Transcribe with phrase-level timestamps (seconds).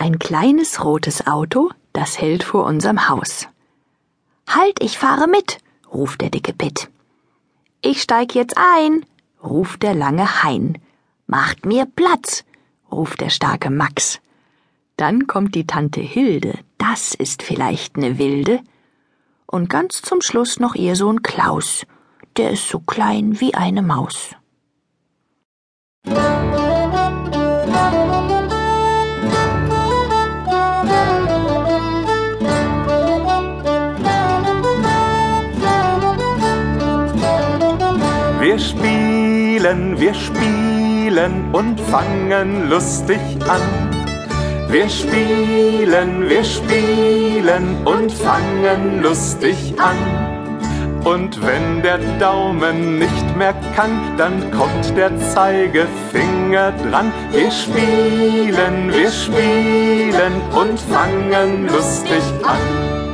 [0.00, 3.48] Ein kleines rotes Auto, das hält vor unserem Haus.
[4.48, 5.58] Halt, ich fahre mit,
[5.92, 6.88] ruft der dicke Pitt.
[7.82, 9.04] Ich steig jetzt ein,
[9.44, 10.78] ruft der lange Hein.
[11.26, 12.44] Macht mir Platz,
[12.90, 14.20] ruft der starke Max.
[14.96, 18.60] Dann kommt die Tante Hilde, das ist vielleicht ne Wilde.
[19.44, 21.84] Und ganz zum Schluss noch ihr Sohn Klaus,
[22.38, 24.30] der ist so klein wie eine Maus.
[38.40, 43.60] Wir spielen, wir spielen und fangen lustig an.
[44.70, 51.04] Wir spielen, wir spielen und fangen lustig an.
[51.04, 57.12] Und wenn der Daumen nicht mehr kann, dann kommt der Zeigefinger dran.
[57.32, 63.09] Wir spielen, wir spielen und fangen lustig an.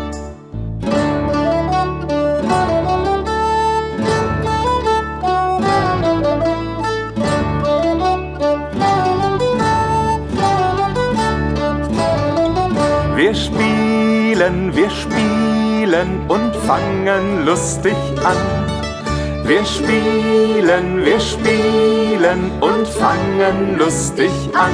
[13.27, 18.37] Wir spielen, wir spielen und fangen lustig an.
[19.43, 24.71] Wir spielen, wir spielen und fangen lustig an.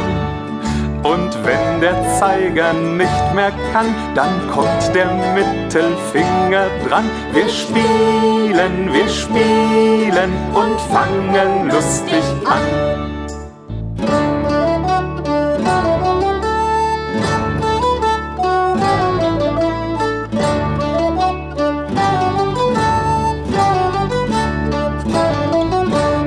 [1.03, 7.09] Und wenn der Zeiger nicht mehr kann, dann kommt der Mittelfinger dran.
[7.33, 13.22] Wir spielen, wir spielen und fangen lustig an.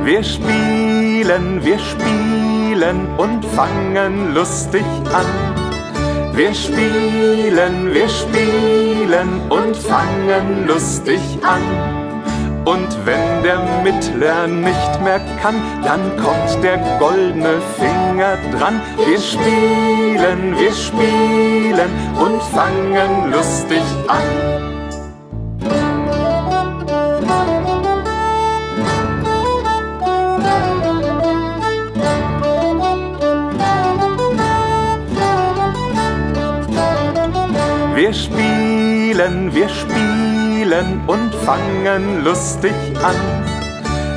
[0.05, 5.25] Wir spielen, wir spielen und fangen lustig an.
[6.35, 11.63] Wir spielen, wir spielen und fangen lustig an.
[12.65, 18.79] Und wenn der Mittler nicht mehr kann, dann kommt der goldene Finger dran.
[19.07, 24.84] Wir spielen, wir spielen und fangen lustig an.
[38.05, 43.16] Wir spielen, wir spielen und fangen lustig an.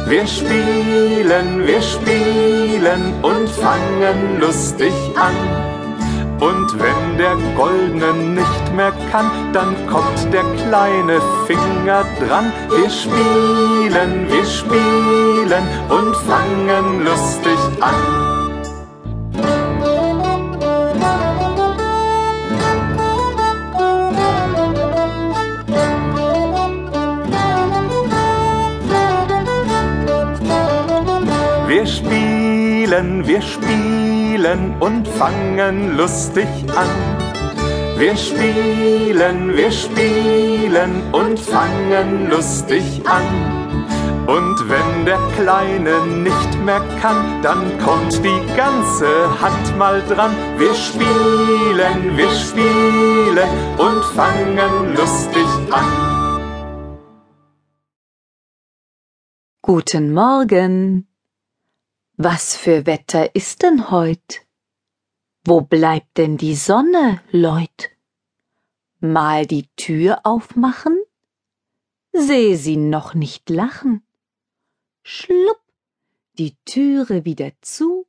[0.06, 5.34] Wir spielen, wir spielen und fangen lustig an.
[6.38, 12.52] Und wenn der Goldene nicht mehr kann, dann kommt der kleine Finger dran.
[12.68, 18.37] Wir spielen, wir spielen und fangen lustig an.
[32.98, 36.88] Spielen, wir spielen und fangen lustig an.
[37.96, 43.26] Wir spielen, wir spielen und fangen lustig an.
[44.26, 49.08] Und wenn der Kleine nicht mehr kann, dann kommt die ganze
[49.40, 50.32] Hand mal dran.
[50.58, 53.48] Wir spielen, wir spielen
[53.78, 55.86] und fangen lustig an.
[59.62, 61.07] Guten Morgen.
[62.20, 64.44] Was für Wetter ist denn heut?
[65.44, 67.90] Wo bleibt denn die Sonne, Leut?
[68.98, 71.00] Mal die Tür aufmachen?
[72.12, 74.04] Seh sie noch nicht lachen.
[75.04, 75.62] Schlupp,
[76.38, 78.08] die Türe wieder zu,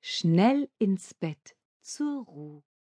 [0.00, 2.64] schnell ins Bett zur Ruh.